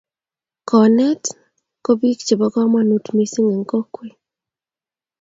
[0.69, 1.23] konet
[1.83, 4.15] ko bich che bo komonut misiing en kokwee